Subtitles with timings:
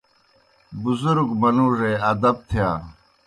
[0.81, 2.69] بُزُرگ مَنُوڙُے ادب تِھیا۔